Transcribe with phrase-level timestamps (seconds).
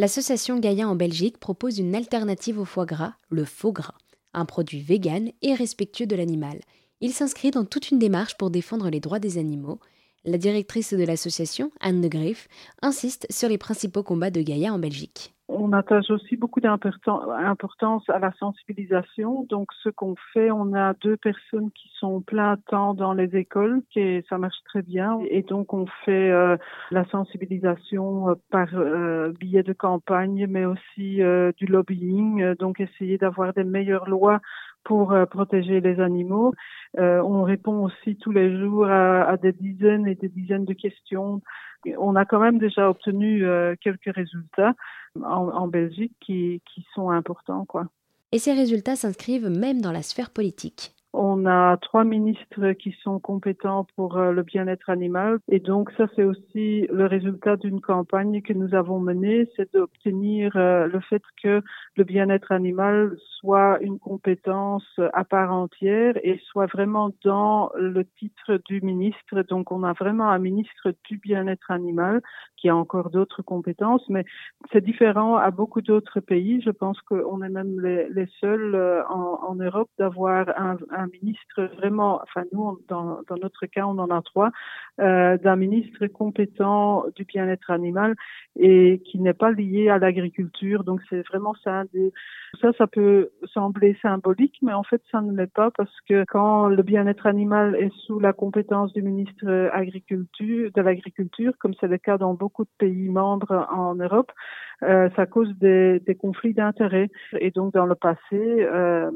[0.00, 3.96] L'association Gaïa en Belgique propose une alternative au foie gras, le faux gras,
[4.32, 6.60] un produit vegan et respectueux de l'animal.
[7.00, 9.80] Il s'inscrit dans toute une démarche pour défendre les droits des animaux.
[10.24, 12.46] La directrice de l'association, Anne de Griff,
[12.80, 18.18] insiste sur les principaux combats de Gaïa en Belgique on attache aussi beaucoup d'importance à
[18.18, 19.46] la sensibilisation.
[19.48, 23.82] Donc, ce qu'on fait, on a deux personnes qui sont plein temps dans les écoles,
[23.96, 25.18] et ça marche très bien.
[25.30, 26.58] Et donc, on fait euh,
[26.90, 31.20] la sensibilisation euh, par euh, billets de campagne, mais aussi
[31.56, 32.54] du lobbying.
[32.56, 34.40] Donc, essayer d'avoir des meilleures lois
[34.84, 36.54] pour protéger les animaux.
[36.96, 41.42] on répond aussi tous les jours à, des dizaines et des dizaines de questions.
[41.98, 43.44] On a quand même déjà obtenu
[43.80, 44.74] quelques résultats
[45.22, 47.64] en, Belgique qui, qui sont importants.
[47.64, 47.88] Quoi.
[48.32, 50.94] Et ces résultats s'inscrivent même dans la sphère politique.
[51.12, 56.06] On a trois ministres qui sont compétents pour euh, le bien-être animal et donc ça
[56.14, 61.22] c'est aussi le résultat d'une campagne que nous avons menée, c'est d'obtenir euh, le fait
[61.42, 61.62] que
[61.96, 68.60] le bien-être animal soit une compétence à part entière et soit vraiment dans le titre
[68.66, 69.42] du ministre.
[69.48, 72.20] Donc on a vraiment un ministre du bien-être animal
[72.56, 74.24] qui a encore d'autres compétences, mais
[74.72, 76.60] c'est différent à beaucoup d'autres pays.
[76.60, 82.44] Je pense qu'on est même les, seuls euh, en, Europe d'avoir un, ministre vraiment, enfin
[82.52, 84.50] nous, dans, dans, notre cas, on en a trois,
[85.00, 88.14] euh, d'un ministre compétent du bien-être animal
[88.56, 90.84] et qui n'est pas lié à l'agriculture.
[90.84, 91.84] Donc c'est vraiment ça.
[92.60, 96.68] Ça, ça peut sembler symbolique, mais en fait ça ne l'est pas parce que quand
[96.68, 101.98] le bien-être animal est sous la compétence du ministre agriculture, de l'agriculture, comme c'est le
[101.98, 104.32] cas dans beaucoup de pays membres en Europe,
[104.82, 107.10] euh, ça cause des, conflits d'intérêts.
[107.40, 109.10] Et donc dans le passé, euh,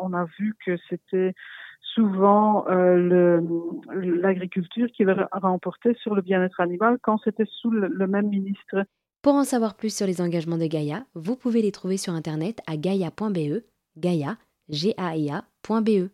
[0.00, 1.34] on a vu que c'était
[1.80, 3.40] souvent euh,
[3.92, 8.84] l'agriculture qui remportait sur le bien-être animal quand c'était sous le, même ministre.
[9.22, 12.60] Pour en savoir plus sur les engagements de Gaïa, vous pouvez les trouver sur internet
[12.68, 13.64] à gaia.be,
[13.96, 14.36] gaia,
[14.68, 16.08] g a i.